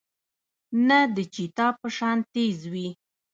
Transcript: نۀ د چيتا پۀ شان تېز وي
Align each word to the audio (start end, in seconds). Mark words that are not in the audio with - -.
نۀ 0.87 0.99
د 1.15 1.17
چيتا 1.35 1.67
پۀ 1.79 1.87
شان 1.97 2.17
تېز 2.33 2.59
وي 2.71 2.87